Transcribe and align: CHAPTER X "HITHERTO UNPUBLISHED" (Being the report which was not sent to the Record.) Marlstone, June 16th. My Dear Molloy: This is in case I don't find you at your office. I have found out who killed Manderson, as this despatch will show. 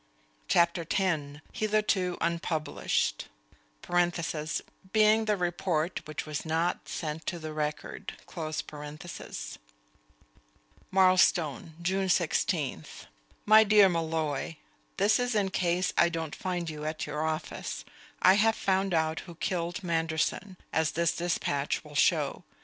CHAPTER 0.47 0.81
X 0.81 1.39
"HITHERTO 1.53 2.17
UNPUBLISHED" 2.21 3.27
(Being 4.91 5.25
the 5.25 5.37
report 5.37 6.01
which 6.07 6.25
was 6.25 6.43
not 6.43 6.89
sent 6.89 7.27
to 7.27 7.37
the 7.37 7.53
Record.) 7.53 8.13
Marlstone, 8.27 8.83
June 11.83 12.07
16th. 12.07 13.05
My 13.45 13.63
Dear 13.63 13.89
Molloy: 13.89 14.55
This 14.97 15.19
is 15.19 15.35
in 15.35 15.49
case 15.51 15.93
I 15.95 16.09
don't 16.09 16.33
find 16.35 16.67
you 16.67 16.83
at 16.83 17.05
your 17.05 17.23
office. 17.23 17.85
I 18.23 18.33
have 18.33 18.55
found 18.55 18.95
out 18.95 19.19
who 19.19 19.35
killed 19.35 19.83
Manderson, 19.83 20.57
as 20.73 20.93
this 20.93 21.15
despatch 21.15 21.83
will 21.83 21.93
show. 21.93 22.43